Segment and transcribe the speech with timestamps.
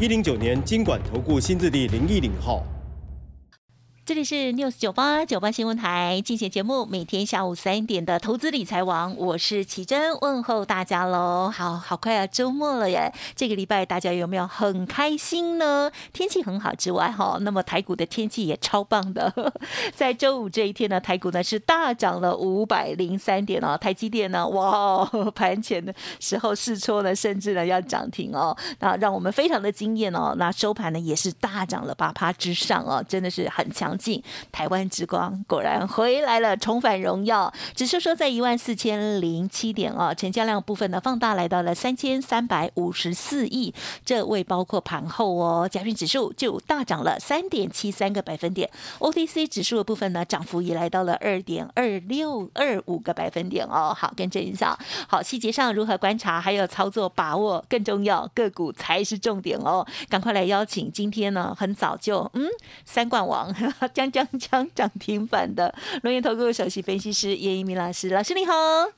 [0.00, 2.64] 一零九年经管投顾新字第零一零号。
[4.10, 11.48] 这里是 News 九八九八新闻台，进行节目，每天下午三点的投资理财王，我是奇珍，问候大家喽。
[11.48, 13.12] 好好快啊，周末了耶！
[13.36, 15.92] 这个礼拜大家有没有很开心呢？
[16.12, 19.32] 天气很好之外，哈，那么台股的天气也超棒的。
[19.94, 25.04] 在周五这一天呢，台股呢是大涨了五百零三点哦，台积电呢，哇，
[25.36, 30.34] 盘前的时候试错呢，甚至呢要涨停哦，那让我们非常的惊艳哦。
[30.36, 33.96] 那收盘呢也是大涨了八趴之上哦，真的是很强。
[34.00, 37.52] 进台湾之光果然回来了，重返荣耀。
[37.74, 45.68] 指数说在一万四千零七点哦，成交量部分呢放大来到了三千三百五十四亿，这未包括盘后哦。
[45.70, 53.94] 加权指数就大涨了三点七三个百分点，OTC 指数的部分呢涨幅也来到了二点二六二五个百分点哦。
[53.96, 59.86] 好，跟正一下，好细节上如何观察，还有操作把握更重要，个股才是重点哦。
[60.08, 62.48] 赶快来邀请今天呢很早就嗯
[62.84, 63.54] 三冠王。
[63.94, 68.52] 将将将涨停板的龙岩投顾首席分析师叶一鸣老师，老师你好，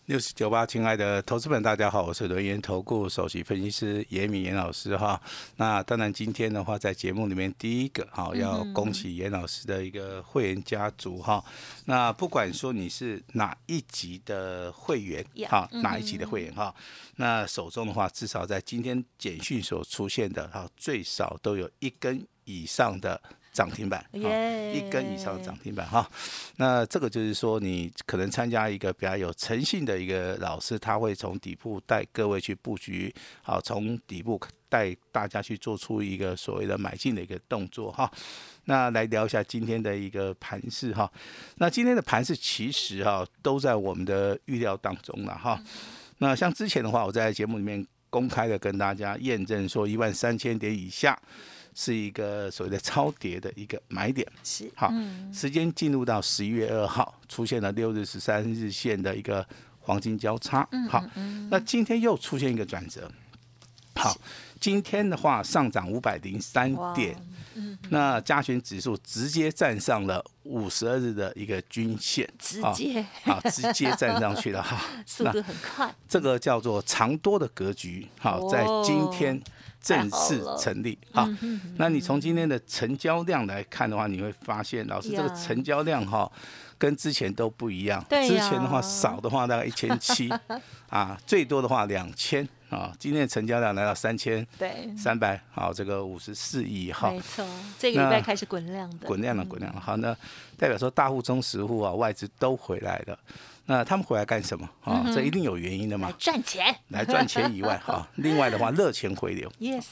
[0.07, 5.21] 六十九八，亲爱的投资们，大家好，我是龙岩投顾首席分析师叶明严老师哈。
[5.57, 11.45] 那当然今天的话，在节目里面第一个哈，要恭喜严老师的一个会员家族哈。
[11.85, 16.75] 那不管说你是哪一级的会员哈，哪一级的会员哈，
[17.17, 23.21] 那手中的话，至少在今天简讯所出现的哈，最少都有一根以上的。
[23.53, 26.11] 涨停板，一根以上的涨停板哈，
[26.57, 34.41] 那这个就是说，你可能参加一个比较有诚信的一个老师，他会从底部带各位去布局，好，从底部
[34.71, 38.11] 带大家去做出一个所谓的买进的一个动作哈。
[38.65, 41.11] 那来聊一下今天的一个盘势哈。
[41.57, 45.63] 那今天的盘势其实哈都在我们的预料当中了哈。
[46.19, 51.21] 那像之前的话，我在节目里面公开的跟大家验证说，一万三千点以下。
[51.75, 54.93] 是一个所谓的超跌的一个买点，是好，
[55.33, 59.47] 时间进入到十一月二号，出现了六日、十三日线的一个
[59.81, 61.03] 黄金交叉，好，
[61.51, 63.11] 那今天又出现一个转折，
[63.95, 64.15] 好，
[64.61, 67.17] 今天的话上涨五百零三点，
[67.89, 73.05] 那加权指数直接站上了五十二日的一个均线，直接。
[73.25, 79.41] 好，直接站上去了哈， 速度很快，这个叫做长多的格局，好，在今天。
[79.83, 81.29] 正式成立好，
[81.77, 86.31] 那你从今天的成交量来看的话，你会发现，老师这个成交量哈，
[86.79, 88.03] 跟之前都不一样。
[88.09, 90.31] 之前的话少的话大概一千七，
[90.89, 97.11] 啊，最多的话两千啊，今天的成交量来到三千对三百好，这个五十四亿哈。
[97.11, 97.45] 没错，
[97.77, 99.07] 这个礼拜开始滚量的。
[99.07, 99.81] 滚量了，滚量了。
[99.81, 100.17] 好，那
[100.57, 103.19] 代表说大户、中实户啊，外资都回来了。
[103.67, 105.05] 那他们回来干什么啊？
[105.15, 106.13] 这一定有原因的嘛。
[106.19, 109.51] 赚钱，来赚钱以外哈， 另外的话热钱回流。
[109.61, 109.85] Yes。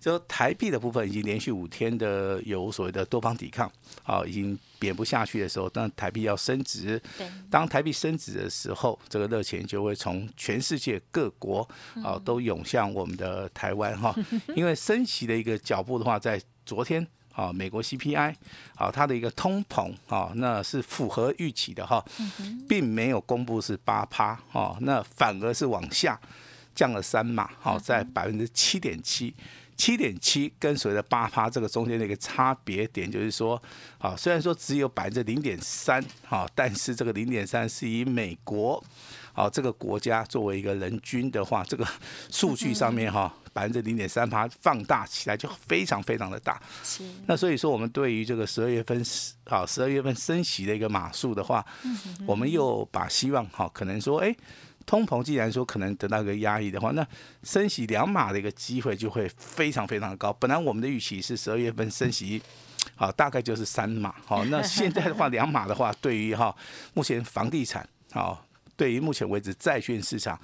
[0.00, 3.70] 就台币的部分已经连续五天的有所谓的多方抵抗，
[4.04, 7.00] 啊，已经贬不下去的时候，当台币要升值。
[7.16, 7.26] 对。
[7.50, 11.66] 当台币升值的时候，这个热钱就会从全世界各国
[12.04, 14.14] 啊都涌向我们的台湾哈，
[14.54, 17.06] 因为升息的一个脚步的话，在昨天。
[17.36, 18.34] 啊，美国 CPI，
[18.74, 22.02] 啊，它的一个通膨啊，那是符合预期的哈，
[22.66, 26.18] 并没有公布是八趴哦，那反而是往下
[26.74, 29.34] 降了三码，好，在百分之七点七，
[29.76, 33.60] 七点七跟所谓的八趴这个中间的一个差别点，就是说，
[33.98, 38.82] 好，虽然说只有百分之零点三，好，但是这个零点三是以美国，
[39.32, 41.86] 好，这个国家作为一个人均的话，这个
[42.30, 43.32] 数据上面哈。
[43.56, 46.60] 百分之零点三趴放大起来就非常非常的大，
[47.24, 49.02] 那所以说我们对于这个十二月份
[49.46, 51.64] 好十二月份升息的一个码数的话，
[52.26, 54.36] 我们又把希望好可能说，哎，
[54.86, 57.06] 通膨既然说可能得到一个压抑的话，那
[57.42, 60.32] 升息两码的一个机会就会非常非常高。
[60.34, 62.40] 本来我们的预期是十二月份升息，
[62.94, 66.56] 好大概就是三码，好，那现在的话 两码的话，对于哈
[66.94, 68.42] 目前房地产好。
[68.78, 70.38] 对于目前为止债券市场，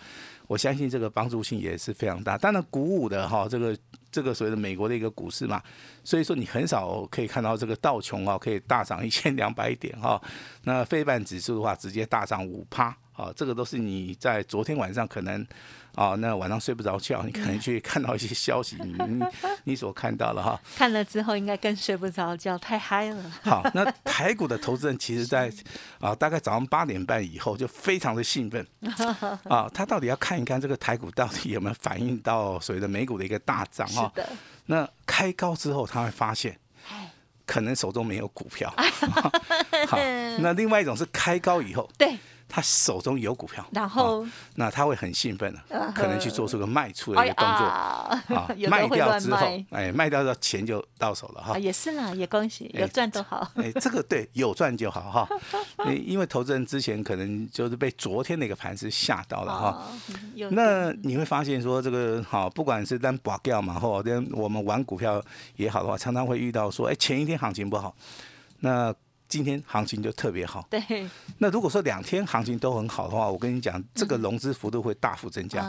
[0.46, 2.38] 我相信这个帮助性也是非常大。
[2.38, 3.76] 当然，鼓舞的哈，这个
[4.10, 5.62] 这个所谓的美国的一个股市嘛，
[6.02, 10.18] 所以说你很少可以看到这个道琼啊可以大涨一千两百点哈。
[10.62, 15.46] 那非半指数的话，直接大涨五趴啊，这个都是你在昨天晚上可能
[15.94, 19.24] 啊，那晚上睡不着觉，你可能去看到一些消息，你你
[19.64, 20.58] 你所看到了哈。
[20.76, 23.32] 看了之后应该更睡不着觉，太嗨了。
[23.42, 25.52] 好，那 台股的投资人其实在
[26.00, 28.66] 啊，大概早上八点半以后就非常的兴奋
[29.44, 34.10] 啊，他到底要看一看这个台股到底有没有反映到所谓的美股的一个大涨哈。
[34.14, 34.28] 是的，
[34.66, 36.58] 那开高之后他会发现。
[37.44, 38.72] 可能手中没有股票，
[39.88, 39.98] 好，
[40.38, 42.16] 那另外一种是开高以后，对。
[42.54, 44.26] 他手中有股票，然后
[44.56, 47.64] 那他会很兴奋的，可能去做出个卖出的一个动作
[48.36, 51.58] 啊，卖掉之后，哎，卖掉的钱就到手了哈。
[51.58, 53.50] 也是啦，也恭喜，有赚都好。
[53.54, 55.28] 哎，这个对，有赚就好哈。
[56.04, 59.88] 因为投资人之前可能就是被昨天那个盘是吓到了哈。
[60.50, 65.24] 那你会发现说这个好，不管是单保掉嘛，或者我们玩股票
[65.56, 67.96] 也好的话，常常会遇到说，哎，前一天行情不好，
[68.60, 68.94] 那。
[69.32, 70.66] 今天行情就特别好。
[70.68, 71.08] 对。
[71.38, 75.62] 那如果说两天行情都很好的话，我跟你讲，这个融资幅度会大幅增加。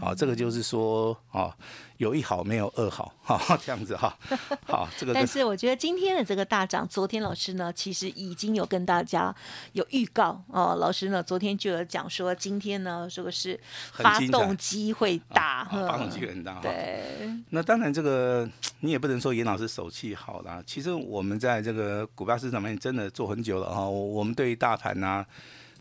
[0.00, 1.56] 啊，这个就是说，啊，
[1.98, 4.18] 有一好没有二好， 哈，这样子哈。
[4.66, 5.14] 好，这个。
[5.14, 9.32] 但是我觉得今天的这个大涨，昨天老师呢其实已经有跟大家
[9.74, 10.76] 有预告哦。
[10.80, 13.58] 老师呢昨天就有讲说，今天呢这个是
[13.92, 16.58] 发动机会大，发动机会很大。
[16.60, 17.30] 对。
[17.50, 18.48] 那当然，这个
[18.80, 20.60] 你也不能说严老师手气好啦。
[20.66, 23.03] 其实我们在这个股票市场面真的。
[23.10, 25.24] 做很久了哈，我们对于大盘呐，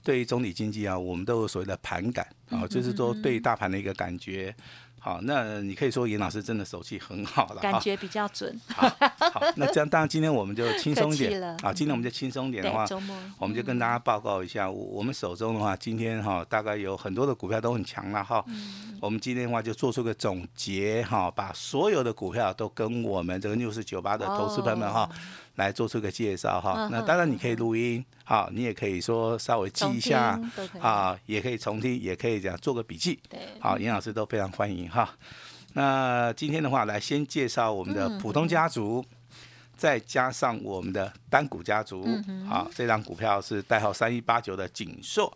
[0.03, 4.55] 对于总体经济啊，我们都有所谓的盘感啊，就是说对大盘的一个感觉。
[4.99, 8.57] 好，那你可以说严老师真的手气很好了，感觉比较准。
[8.69, 8.89] 好，
[9.57, 12.87] 那这样当然今天我们就轻松一点 啊，今天我们就轻松一点的话，
[13.37, 18.41] 我们就跟大家报告一下，我们手中的话，今天哈大概有很多的股票都很强了哈。
[19.01, 25.09] 我们今天的话就做出个总结哈，把所有的股票都跟我们这个六四九八的投资朋友们哈。
[25.55, 30.39] 来做出个介绍哈，那当然你可以录音，好，你也可以说稍微记一下，
[30.79, 33.19] 啊，也可以重听，也可以这样做个笔记，
[33.59, 35.09] 好，严老师都非常欢迎哈。
[35.73, 39.05] 那今天的话，来先介绍我们的普通家族，
[39.77, 42.07] 再加上我们的单股家族，
[42.47, 45.31] 好，这张股票是代号三一八九的锦硕。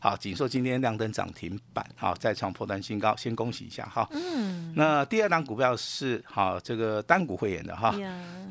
[0.00, 4.08] 好，锦硕今天亮灯涨停板，好，再创破断新高，先恭喜一下哈。
[4.12, 4.72] 嗯。
[4.76, 7.94] 那第二档股票是好这个单股会员的哈。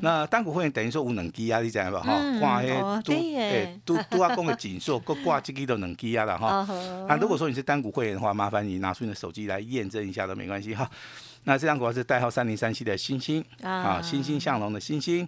[0.00, 2.00] 那单股会员等于说无能机啊，你知道吧？
[2.00, 2.68] 哈，挂黑
[3.02, 6.66] 都诶都都要讲个锦硕，各挂几个都能机啊了哈。
[7.08, 10.88] 那如果说你是单股会员的话，麻烦你拿出你的手机来验证一下都没关系哈。
[11.44, 15.26] 那这张股票是代号三零三七的星星啊，欣欣向荣的星星。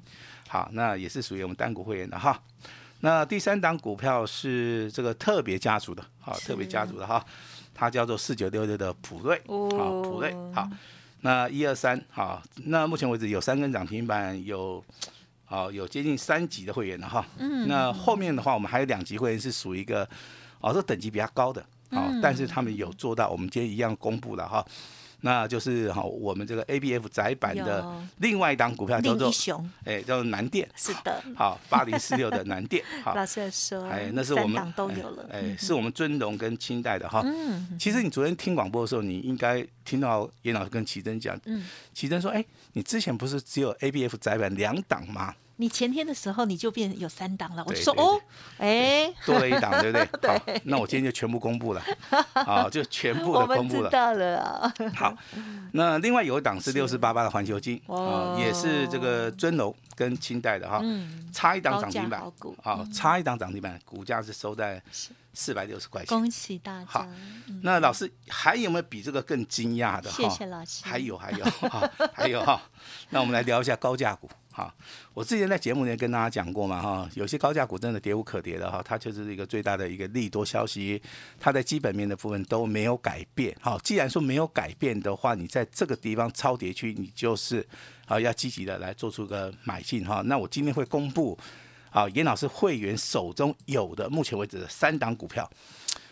[0.48, 2.38] 好，那也是属于我们单股会员的哈。
[3.00, 7.24] 那第三档股票是这个特别家族的，好，特别家族的哈，
[7.74, 10.68] 它叫做四九六六的普瑞，好，普瑞，好，
[11.22, 14.84] 那一二三，好，那目前为止有三根涨停板，有，
[15.46, 20.06] 好，有接近三级的会员的哈，嗯，那后面的话，我们还有两级会员是属于一个，
[20.60, 24.64] 哦，这等级比较高的，好，但是他们有做到，我们今天一样公布了哈。
[25.22, 27.84] 那就是哈，我们这个 A B F 窄版的
[28.18, 29.30] 另外一档股票叫做，
[29.84, 30.68] 哎，叫做南电。
[30.76, 31.22] 是的。
[31.36, 32.84] 好，八零四六的南电。
[33.02, 35.28] 好，老师说，哎，那是我们都有了。
[35.32, 37.22] 哎，是我们尊荣跟清代的哈。
[37.24, 37.78] 嗯。
[37.78, 41.38] 其实你昨天听广播的时候，你应该听到严老师跟奇珍讲。
[41.44, 41.66] 嗯。
[41.92, 48.18] 奇珍说：“哎，你之前不是只有 A B F 窄版两档吗？”你前天的时候你就变有三档了，我就说哦，
[48.56, 50.38] 哎，多了一档，对不对？
[50.46, 50.62] 对。
[50.64, 51.82] 那我今天就全部公布了，
[52.32, 53.90] 好， 就全部的公布了。
[53.90, 54.72] 知道了。
[54.94, 55.14] 好，
[55.72, 60.82] 那另外有一档是六四八八的环球金，啊，也是这个尊龙跟清代的哈，
[61.30, 62.22] 差一档涨停板，
[62.62, 64.82] 好，差一档涨停板，股价是收在
[65.34, 66.08] 四百六十块钱。
[66.08, 66.86] 恭喜大家。
[66.86, 67.06] 好，
[67.62, 70.10] 那老师还有没有比这个更惊讶的？
[70.10, 70.82] 谢谢老师。
[70.86, 71.44] 还有还有
[72.14, 72.62] 还有哈，
[73.10, 74.30] 那我们来聊一下高价股。
[74.52, 74.74] 好，
[75.14, 81.00] 我之前在节目里面跟大家讲过嘛，哈，有些高价股真的跌无可跌的哈，它就是一个最大的一个利多消息，
[81.38, 83.56] 它的基本面的部分都没有改变。
[83.60, 87.64] 好，既然说没有改变的话，你在这个地方超跌区，你就是
[88.06, 90.20] 啊要积极的来做出个买进哈。
[90.26, 91.38] 那我今天会公布
[91.90, 95.48] 啊，严老师会员手中有的目前为止的三档股票。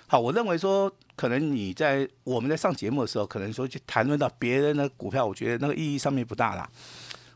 [0.07, 6.71] 好，我认为说可能你在我们在上节目的时候，可能说去谈论到别人的股票，我觉得那个意义上面不大啦。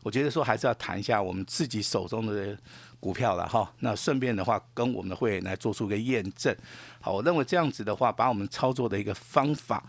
[0.03, 2.55] 我觉得说还是要谈一下我们自己手中的
[2.99, 6.55] 股票了哈，那顺便的话跟我们的会员来做出个验证。
[7.01, 9.83] 好，我认为这样子的话，把我们操作的一个方法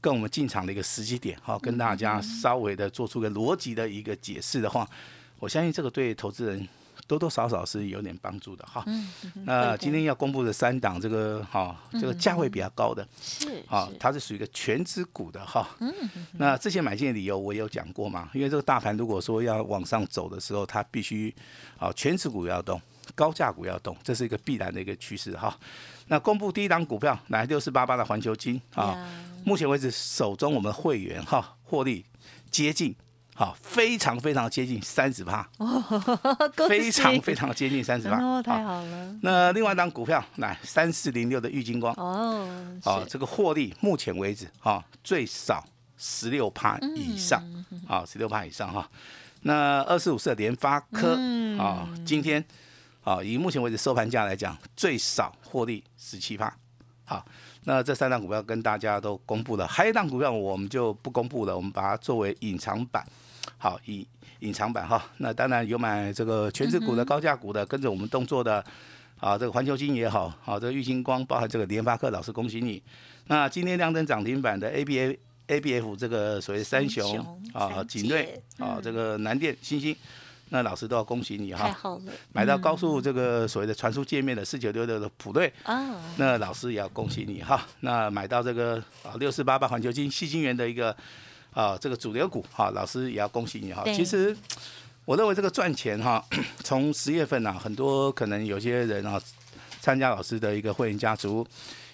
[0.00, 4.86] 跟我们进场的一个时机点，哈，跟大家稍微的做出个逻辑的一个解释的话，
[5.38, 6.68] 我相信这个对投资人。
[7.06, 8.82] 多多少少是有点帮助的哈。
[8.86, 9.08] 嗯。
[9.44, 15.68] 那今天要公布的三档，这个哈，这个价位比较高的，是啊，它是属于一个全资股的哈。
[15.80, 15.92] 嗯。
[16.32, 18.30] 那这些买进的理由我有讲过嘛？
[18.32, 21.34] 因为这个大盘如果说要往上走的时候，它必须
[21.78, 22.80] 啊全持股要动，
[23.14, 25.56] 高价股要动，这是一个必然的一个趋势哈。
[26.06, 29.08] 那公布第一档股票，来六四八八的环球金啊，
[29.44, 32.04] 目前为止手中我们会员哈获利
[32.50, 32.94] 接近。
[33.42, 35.44] 好，非常非常接近三十趴，
[36.68, 39.16] 非常非常接近三十趴，哦，太好了。
[39.20, 42.46] 那另外一张股票来三四零六的玉金光，哦，
[42.84, 45.64] 哦，这个获利目前为止哈最少
[45.98, 47.42] 十六趴以上，
[47.88, 48.88] 啊，十六趴以上哈。
[49.40, 51.18] 那二四五四的联发科
[51.58, 52.44] 啊，今天
[53.02, 56.56] 啊以目前为止收盘价来讲，最少获利十七趴。
[57.04, 57.26] 好，
[57.64, 63.04] 那这三档股票跟大家都公布了，还有一档股票我们就不公布了，我们把它作为隐藏版。
[63.58, 64.04] 好，隐
[64.40, 68.64] 隐藏版哈，那当然有买这个全职股的高价股的，跟着我们动作的，
[69.18, 72.82] 啊，这个环球金也好，好这个玉金光，包含这个联发科，老师恭喜你。
[73.28, 79.94] 那今天亮灯涨停板的 A B A A B F 这个所谓三雄啊，景瑞啊，这个南电、星星，
[80.48, 81.66] 那老师都要恭喜你哈。
[81.66, 82.12] 太好了。
[82.32, 87.64] 买到高速这个所谓的传输界面的四九六六的普瑞啊，那老师也要恭喜你哈。
[87.80, 90.96] 那买到这个啊六四八八环球金细金元的一个。
[91.52, 93.84] 啊，这个主流股哈，老师也要恭喜你哈。
[93.92, 94.34] 其实
[95.04, 96.24] 我认为这个赚钱哈，
[96.64, 99.20] 从十月份呐，很多可能有些人啊，
[99.80, 101.46] 参加老师的一个会员家族，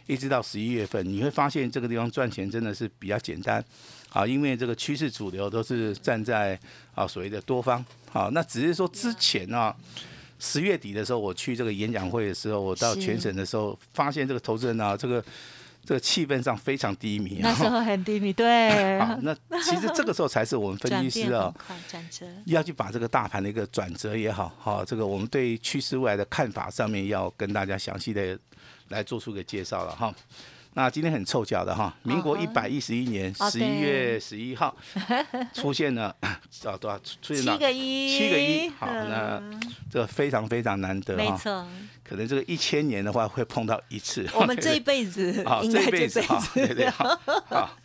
[0.06, 3.64] 一直到十一月份，你会发现这个地方赚钱真的是比较简单
[4.10, 6.56] 啊，因为这个趋势主流都是站在
[6.94, 9.74] 啊所谓的多方啊，那只是说之前啊，
[10.38, 15.24] 十月底的时候我去这个演讲会的时候，我到全省的时候，发现这个投资人啊，这个。
[15.88, 19.00] 这个气氛上非常低迷，那时候很低迷，对。
[19.00, 21.50] 好，那其实这个时候才是我们分析师啊，
[22.44, 28.38] 要去把这个大盘的一个转折也好，好，这个我们对趋势未来的看法上面要跟大家详细的
[28.88, 30.14] 来做出个介绍了哈。
[30.74, 34.76] 那今天很凑巧的哈，民国一百一十一年十一月十一号
[35.52, 36.40] 出现了 啊
[36.80, 39.42] 多少出现了七个一，七个一，好，那
[39.90, 41.66] 这非常非常难得没错，
[42.04, 47.76] 可能这个一千年的话会碰到一次，我们 这一辈子， 好，这一辈子，好，对对好，好，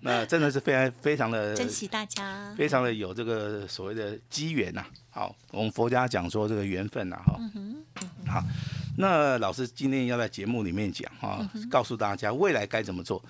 [0.00, 7.38] 那真的是非常非常的珍惜大家，非常的有这个所谓的机缘呐，好，我们佛家讲说这个缘分呐，哈，
[8.26, 8.44] 好。
[8.96, 13.22] 那老师今天要在节目里面讲啊，告诉大家未来该怎么做。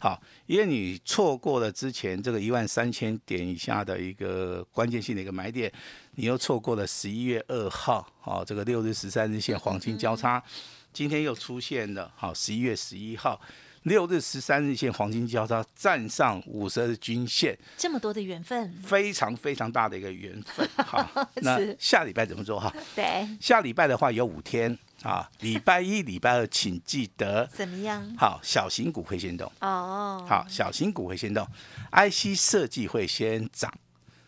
[0.00, 5.72] 好，因为你错过了之前这个一万三千点以下的一个关键性的一个买点，
[6.14, 10.40] 你又错过了十一月二号，好，这个六日十三日线黄金交叉，
[10.92, 13.40] 今天又出现了，好，十一月十一号
[13.82, 20.68] 六日十三日线黄金交叉站上五十日均线，这么多的缘分，非常非常大的一个缘分。
[20.76, 21.04] 好，
[21.42, 22.72] 那下礼拜怎么做哈？
[22.94, 24.78] 对，下礼拜的话有五天。
[25.02, 28.04] 啊，礼拜一、礼拜二，请记得怎么样？
[28.16, 30.24] 好，小型股会先动哦。
[30.28, 31.46] 好，小型股会先动
[31.92, 33.72] ，IC 设计会先涨。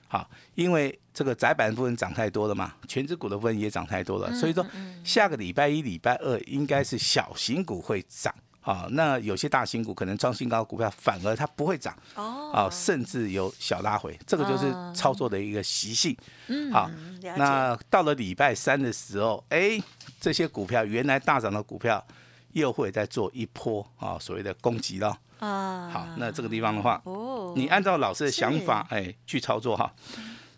[0.07, 4.65] 好，因为这个窄板部分涨太多了嘛，全指股的部分也涨太多了，所以说
[5.05, 8.35] 下个礼拜一、礼拜二应该是小型股会涨。
[8.71, 16.17] 啊，那有些大新股可能创新高股票反而它不会涨哦，啊，甚至有小拉回，这个就是操作的一个习性。
[16.47, 16.89] 嗯，好，
[17.37, 19.77] 那到了礼拜三的时候，哎，
[20.21, 22.05] 这些股票原来大涨的股票
[22.53, 25.19] 又会再做一波啊，所谓的攻击了。
[25.41, 29.93] 啊，好，那这个地方的话，哦，你按照老师的想法，哎，去操作哈。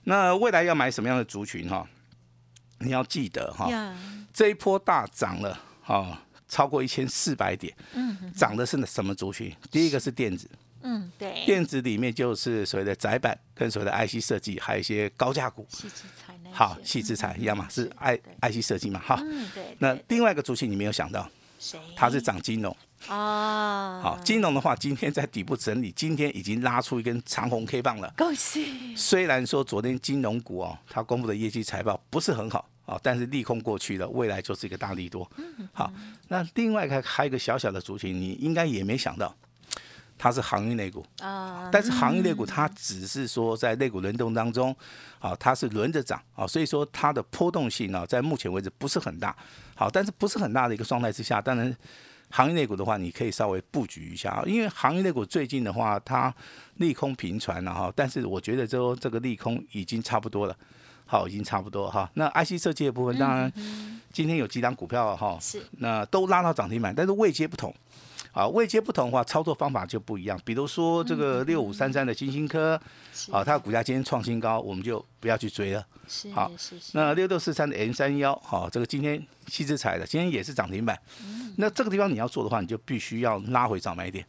[0.04, 1.86] 那未来要买什么样的族群哈？
[2.80, 3.70] 你要记得哈，
[4.34, 6.18] 这一波大涨了，哈。
[6.52, 9.50] 超过一千四百点，嗯，涨的是什么族群？
[9.70, 10.46] 第一个是电子，
[10.82, 15.66] 嗯，对，电子里面就是所谓的窄板跟所谓的 IC 设计，还有一些高价股，
[16.52, 19.74] 好，细制材一样嘛，是 I IC 设计嘛，哈，嗯，对。
[19.78, 21.26] 那另外一个族群你没有想到，
[21.58, 21.80] 谁？
[21.96, 22.70] 它是涨金融，
[23.08, 28.94] 哦，好，金融的话，今天在底部整理，今天已经拉出一根长红 K 棒了，恭喜。
[28.94, 32.68] 虽然说昨天金融股哦，它公布的业绩财报不是很好。
[32.84, 35.30] 啊，但是利空过去了，未来就是一个大利多。
[35.72, 35.92] 好，
[36.28, 39.34] 那另外还还有一个小小的族群，你应该也没想到，
[40.18, 41.68] 它是航运类股啊。
[41.72, 44.76] 但是航运类股它只是说在类股轮动当中，
[45.20, 49.34] 啊，它是轮着涨啊，所以说它的波动性呢，在目前为止不是很大。
[49.74, 51.74] 好，但是不是很大的一个状态之下，当然
[52.30, 56.34] 航运类股的话，你可以稍微布局一下啊，因为航运类股最近的话，它
[56.76, 60.56] 利空频传了哈，但是我觉得说这个利空已经差不多了。
[61.12, 62.10] 好，已经差不多哈。
[62.14, 63.52] 那 IC 设计的部分，当然
[64.10, 67.74] 今天有几档股票哈，是那都拉到涨停板，但是位阶不同。
[68.32, 70.40] 啊，位阶不同的话，操作方法就不一样。
[70.42, 72.80] 比如说这个六五三三的金星科，
[73.30, 75.86] 啊，它的股价今天创新高，我们就不要去追了。
[76.08, 76.50] 是，好，
[76.94, 80.98] 那六六四三的 N 三幺，好，这个今天七之彩的，今天也是涨停板。
[81.58, 84.24] 那这个地方你要做的话，你就必须要拉回涨买点。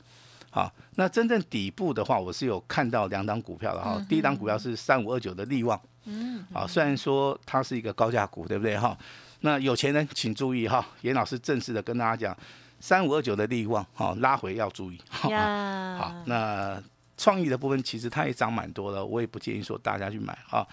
[0.49, 4.05] 好，那真正底部的话，我是有看到两档股票的哈。
[4.09, 5.79] 第一档股票是三五二九的利旺。
[6.05, 8.97] 嗯，啊，虽然说它是一个高价股，对不对哈？
[9.41, 12.37] 那有钱人请注意哈，严老师正式的跟大家讲，
[12.79, 14.99] 三五二九的利旺哈拉回要注意。
[15.29, 16.81] 呀， 好，那
[17.17, 20.67] 创意的部分其实它也涨蛮多的，我也不建议说大家去买哈。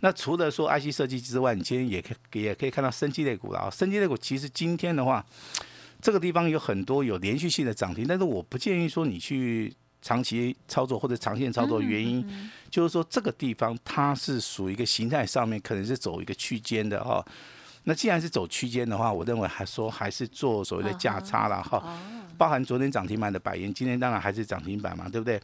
[0.00, 3.68] 那除了说 IC 设计之外，你今天也可也可以看到生机类股了啊。
[3.70, 5.22] 生机类股其实今天的话，
[6.00, 17.24] 这个地方有很多有连续性的涨停，但是我不建议说你去长期操作或者长线操作，原因就是说这个地方它是属于一个形态上面可能是走一个区间的哈。
[17.84, 21.82] 那既然是走区间的话，我认为还说还是做所谓的价差了哈。
[22.36, 25.38] 包含昨天涨停板的百元，今天当然还是涨停板嘛，对不对？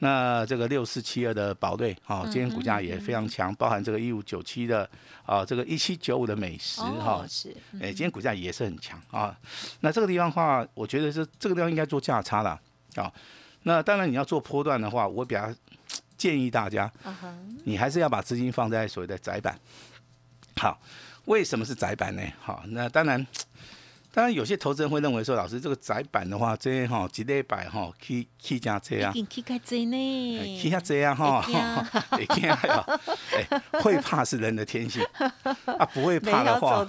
[0.00, 3.54] 那这个六四七二的宝瑞，哈，今天股价也非常强。
[3.54, 4.88] 包含这个一五九七的，
[5.24, 9.36] 啊，这个一七九五的美食，哈，是，哎，今天股价也是很强啊。
[9.80, 12.60] 那这个地方的话，我觉得是这个地方应该做价差了
[12.96, 13.12] 啊。
[13.62, 15.52] 那当然你要做波段的话，我比较
[16.16, 16.90] 建议大家，
[17.64, 19.58] 你还是要把资金放在所谓的窄板。
[20.56, 20.80] 好，
[21.24, 22.22] 为什么是窄板呢？
[22.40, 23.26] 好，那当然。
[24.12, 31.40] 当然，有些投资人会认为说，老师这个窄板的话，这哈几礼拜哈，K K 加这样，K K 加这呢，K 下这啊哈，
[32.10, 32.42] 会惊。
[32.52, 32.86] 呀，
[33.32, 35.02] 哎，会怕是人的天性。
[35.64, 36.84] 啊，不会怕的话，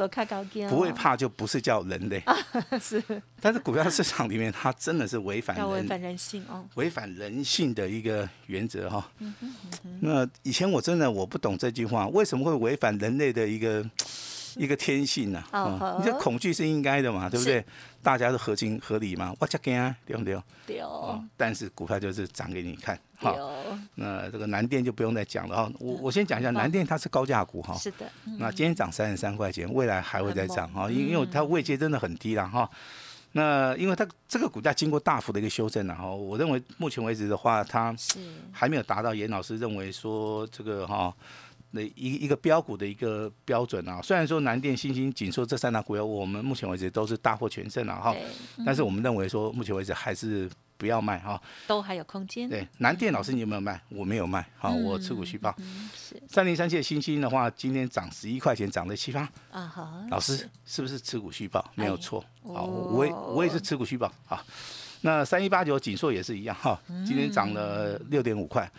[0.70, 2.22] 不会怕就不是叫人类，
[2.82, 3.02] 是。
[3.40, 9.10] 但是股票市场里面，它真的是违反违反人性哦，违反人性的一个原则哈。
[10.02, 13.90] 那以前我真的我不懂这句话，为什么会违反人类的一个？
[14.56, 15.44] 一个天性呐，
[16.00, 17.64] 你这恐惧是应该的嘛，对不对？
[18.02, 20.38] 大家都合情合理嘛，我加惊啊，对不对？
[20.68, 21.24] 对哦。
[21.38, 23.38] 但是股票就是涨给你看，好。
[23.96, 27.76] 那这个南电就不用再讲了哈，我我先讲一下南电，它是高价股哈。
[27.78, 28.06] 是的。
[28.38, 32.70] 那今天涨三十三块钱，未来还会再涨哈，因因为它位阶真的很低了哈。
[33.32, 37.96] 那因为它这个股价经过大幅的一个修正了哈，我认为目前为止的话，它
[38.52, 41.14] 还没有达到严老师认为说这个哈。
[41.76, 48.16] 那一一个标股的一个标准啊，虽然说南电、新兴、锦硕这三大股票，我们目前为止都是大获全胜了哈，
[48.64, 52.48] 但是我们认为说目前为止还是不要卖哈，都还有空间。
[52.48, 53.82] 对，南电老师你有没有卖？
[53.90, 55.52] 我没有卖，好，我持股续报。
[55.98, 59.28] 是三零三七的星星的话，今天涨十一块钱，涨了七八。
[59.50, 61.72] 啊哈，老师是不是持股续报？
[61.74, 64.40] 没有错，好，我也我也是持股续报好。
[65.02, 68.70] 那三一八九锦硕也是一样哈，今天涨了六点五块。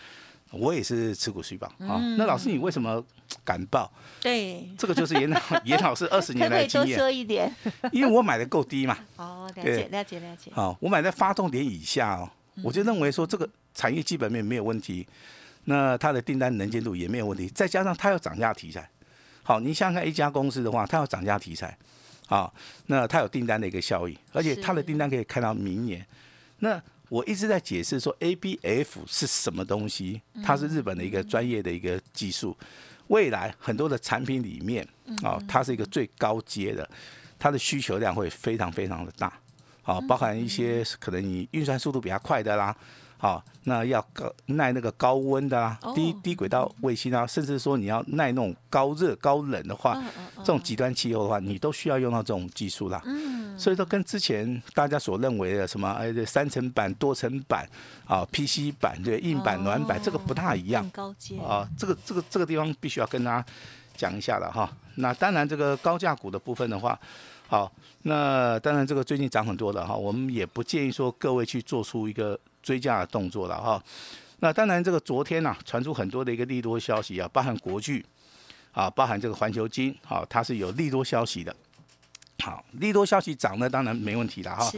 [0.59, 1.99] 我也是持股续报啊。
[2.17, 3.05] 那老师，你为什么
[3.45, 3.91] 敢报？
[4.21, 6.99] 对，这个就是严老 严老师二十年来的经验。
[6.99, 7.55] 多说一点。
[7.93, 8.99] 因为我买的够低嘛。
[9.17, 10.51] 哦，了解了解了解。
[10.55, 12.31] 好，我买在发动点以下哦，
[12.63, 15.07] 我就认为说这个产业基本面没有问题，
[15.65, 18.89] 那它的订单能见度也没有问题，再加上它要涨价题材。
[19.43, 21.77] 好，你想想看，一家公司的话，它要涨价题材，
[22.27, 22.55] 好，
[22.87, 26.07] 那它有订单的一个效益，而且它的订单可以看到明年，
[26.65, 26.83] 那。
[27.11, 30.21] 我一直在解释说，ABF 是什么东西？
[30.43, 32.57] 它是日本的一个专业的一个技术，
[33.09, 34.85] 未来很多的产品里面，
[35.23, 36.89] 啊，它是一个最高阶的，
[37.39, 39.33] 它的需求量会非常非常的大，
[39.83, 42.75] 啊，包含一些可能你运算速度比较快的啦。
[43.25, 49.99] 好，那要高耐那个高温的啊，低低轨道卫星啊，甚至说你要耐那种高热高冷的话，
[50.41, 53.01] 这种极端气候的话，你都需要用到这种技术啦。
[53.07, 57.67] 嗯，所以说跟之前大家所认为的什么哎三层板、多层板
[58.05, 60.87] 啊、PC 板对硬板、软板，这个不大一样。
[60.91, 63.47] 高阶啊，这个这个这个地方必须要跟大家
[63.97, 64.71] 讲一下了哈。
[64.97, 67.01] 那当然这个高价股的部分的话，
[67.49, 72.39] 好，那当然这个最近涨很多了哈，我们也不建议说各位去做出一个。
[72.65, 73.81] 追加的动作了哈，
[74.41, 78.05] 那当然这个昨天呢传出很多的一个利多消息啊，包含国巨
[78.73, 81.55] 啊，包含这个环球金啊，它是有利多消息的。
[82.43, 84.71] 好，利多消息涨呢，当然没问题了哈。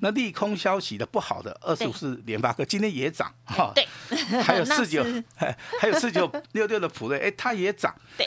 [0.00, 3.70] 那利空消息的不好的二十五是联发科，今天也涨哈。
[3.74, 3.86] 对。
[4.42, 5.04] 还有四九，
[5.78, 7.94] 还有四九六六的普瑞，哎，它也涨。
[8.16, 8.26] 对。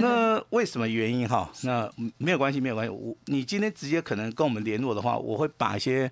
[0.00, 1.50] 那为什么原因哈？
[1.64, 2.90] 那没有关系，没有关系。
[2.90, 6.10] 我你今天直接可能跟我们联络的话，我会把一些。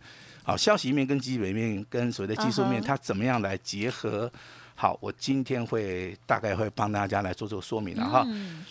[0.51, 4.29] 好，消息面跟基本面跟所谓的技术面，它怎么样来结合？
[4.75, 8.27] 好，我今天会大概会帮大家来做做说明了哈。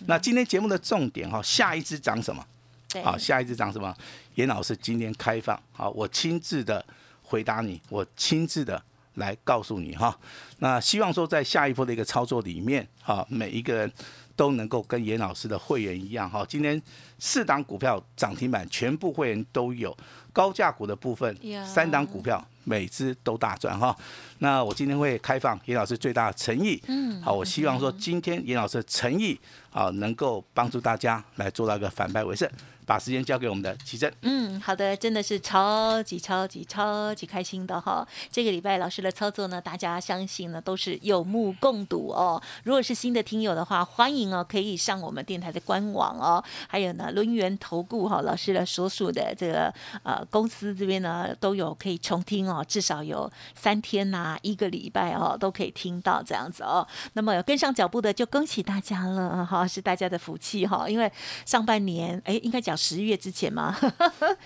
[0.06, 2.46] 那今天节目的重点哈，下一支涨什么？
[3.02, 3.96] 好，下一支涨什么？
[4.36, 6.86] 严老师今天开放，好，我亲自的
[7.22, 8.84] 回答你，我亲自的
[9.20, 10.18] 来告诉你哈。
[10.58, 13.92] 那希望说在下一波的一个操作里面，哈，每一个人
[14.36, 16.44] 都能够跟严老师的会员一样哈。
[16.48, 16.82] 今天
[17.20, 19.96] 四档股票涨停板，全部会员都有。
[20.32, 23.94] 高价股的部分，三档股票每只都大赚哈。
[24.38, 29.38] 那我今天会开放严老师最大的诚意，嗯，好，我希望说今天严老师的诚意
[29.72, 32.50] 啊，能够帮助大家来做到一个反败为胜。
[32.90, 34.12] 把时间交给我们的奇珍。
[34.24, 38.08] 嗯，好的，真的是超级超级超级开心的哈。
[38.32, 42.42] 这个礼拜老师的操作呢，大家相信呢都是有目共睹哦。
[42.64, 46.44] 如果是新的听友的话，欢迎哦，可以上我们电台的官网哦。
[46.68, 49.72] 还有呢，轮源投顾哈，老师的所属的这个
[50.02, 56.88] 呃公司这边呢都有可以重听哦，至少有三天呐，一个礼拜哦都可以听到这样子哦。
[57.14, 60.90] 那么跟上脚步的，就恭喜大家了哈，是大家的福气哈。
[60.90, 61.12] 因为
[61.46, 63.76] 上半年哎，应该讲十月之前吗，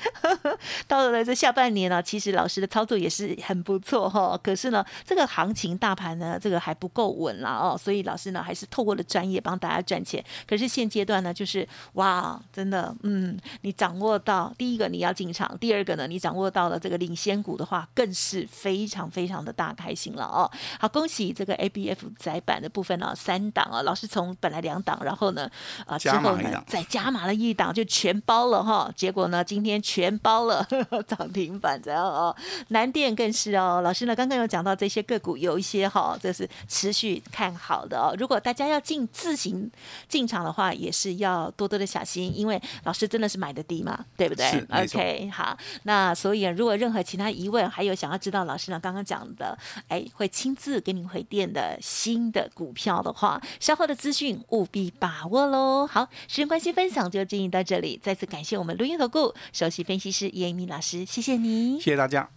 [0.87, 4.35] 到了这下半年呢，其实老师的操作也是很不错哈。
[4.41, 10.23] 可是呢，这个行情大盘呢，这个还不够稳了哦，所以老师呢还是透过了专业帮大家赚钱。
[10.47, 20.49] 可是现阶段呢，就是哇，真的，嗯，你掌握到第一个你要进场，第二个呢，你掌握到了这个领先股的话，更是非常非常的大开心了哦。
[20.79, 25.47] 好，恭喜这个 A B F 窄板的部分呢，三档啊，老师从本来两档，然后呢，
[25.85, 28.91] 啊之后呢再加码了一档，就全包了哈。
[28.95, 30.65] 结果呢，今天全包了
[31.07, 32.35] 涨停板这样哦。
[32.69, 38.15] 南电更是哦，老师呢刚刚有讲到这些个股有一些哈，这是持续看好的哦。
[38.17, 39.69] 如果大家要进自行
[40.07, 49.57] 进场的话，也是要多多的小心，因为老师真的是买的低嘛，对不对？OK，好，那所以如果任何其他疑问，还有想要知道老师呢刚刚讲的，
[49.87, 55.87] 哎，会亲自给您回电的新的股票的话，稍后的资讯务必把握喽。
[55.87, 62.29] 好，时间关系，分享就进行到这里，再次感谢我们录音投顾首席分析师叶一鸣老师，谢谢你，谢谢大家。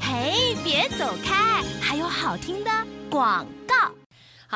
[0.00, 2.70] 嘿，别走开，还有好听的
[3.10, 3.92] 广告。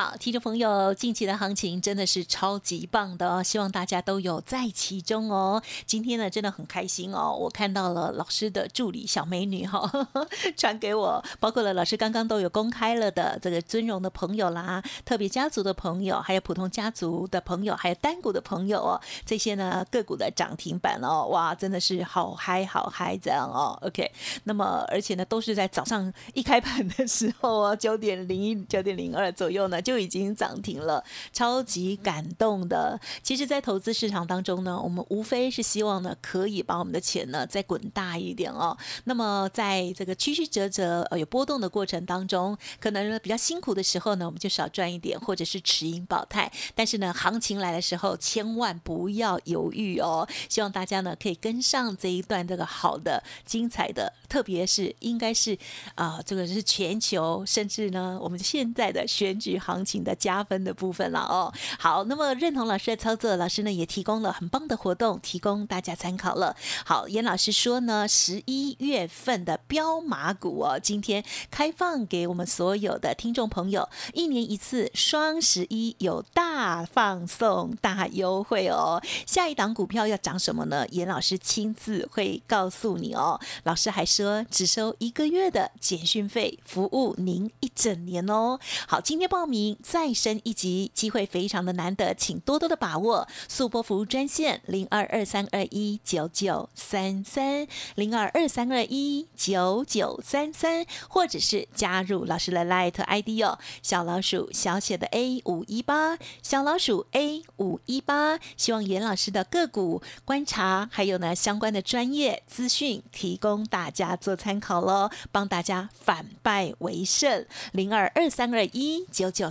[0.01, 5.61] 好，听众朋友，近期的行情真的是超级棒的哦，希望大家都有在其中哦。
[5.85, 9.87] 今天呢，真的很开心哦，我看到了老师的助理小美女哈，
[10.57, 23.77] 传给我，包括了老师刚刚都有公开了的这个尊荣的朋友啦，特别家族的朋友，还有普通家族的朋友，还有单股的朋友哦，这些呢个股的涨停板哦，哇，真的是好嗨好嗨这样哦。
[23.83, 24.11] OK，
[24.45, 29.79] 那么而且呢，都是在早上一开盘的时候哦，九点零一、九点零二左右呢。
[29.90, 32.97] 就就已经涨停了，超级感动的。
[33.21, 38.77] 其实，在投资市场当中呢，我们无非是希望呢，可以把我们的钱呢再滚大一点哦。
[39.03, 46.49] 那么，在这个曲曲折折、呃有波动的过程当中，可能比较辛苦的时候呢，我们就少赚一点，或者是持盈保泰。
[46.73, 50.25] 但是呢，行情来的时候，千万不要犹豫哦。
[50.47, 55.57] 希望大家呢可以跟上这一段这个好的、精彩的，特别是应该是
[55.95, 59.70] 啊，这个是全球，甚至呢，我们现在的选举行。
[59.71, 66.57] 行情的加分的部分了哦，好，那么认同老师的操作，老师呢也提供了很棒的活动，提供大家参考了。
[66.85, 79.01] 好，严老师说呢，十一月份的标马股哦，今天开放给我们所有的听众朋友，一年一次双十一有大放送、大优惠哦。
[79.25, 80.85] 下一档股票要涨什么呢？
[80.89, 83.39] 严老师亲自会告诉你哦。
[83.63, 88.59] 老师还说，只收一个月的简讯费，服务您一整年哦。
[88.85, 89.60] 好，今天报名。
[89.83, 93.27] 再升一级，机会非常的难得，请多多的把握。
[93.47, 108.39] 速播服务专线零二二三二一九九三三零二二三二一九九三三，或者是加入老师的 Light ID 哦，小老鼠小写的 A 五一八，小老鼠 A 五一八。
[108.57, 117.45] 希望严老师的个股观察，还有呢相关的专业资讯，提供大家做参考喽，帮大家反败为胜。
[117.73, 119.50] 零二二三二一九九。